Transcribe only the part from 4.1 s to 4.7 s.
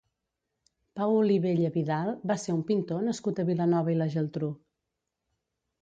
Geltrú.